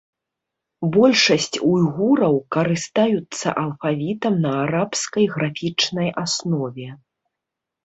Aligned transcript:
Большасць 0.95 1.57
уйгураў 1.71 2.35
карыстаюцца 2.55 3.47
алфавітам 3.65 4.33
на 4.47 4.51
арабскай 4.65 5.31
графічнай 5.37 6.13
аснове. 6.25 6.89